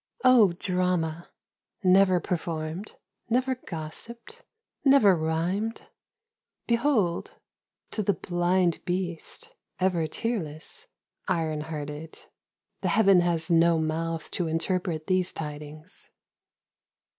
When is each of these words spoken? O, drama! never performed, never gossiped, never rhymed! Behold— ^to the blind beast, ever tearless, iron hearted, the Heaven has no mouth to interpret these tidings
O, 0.23 0.53
drama! 0.53 1.29
never 1.83 2.19
performed, 2.19 2.93
never 3.29 3.53
gossiped, 3.53 4.43
never 4.83 5.15
rhymed! 5.15 5.83
Behold— 6.65 7.35
^to 7.91 8.03
the 8.03 8.15
blind 8.15 8.83
beast, 8.83 9.51
ever 9.79 10.07
tearless, 10.07 10.87
iron 11.27 11.61
hearted, 11.61 12.17
the 12.81 12.87
Heaven 12.87 13.19
has 13.19 13.51
no 13.51 13.77
mouth 13.77 14.31
to 14.31 14.47
interpret 14.47 15.05
these 15.05 15.31
tidings 15.31 16.09